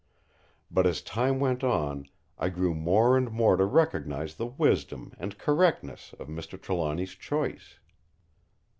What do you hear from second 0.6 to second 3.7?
But as time went on I grew more and more to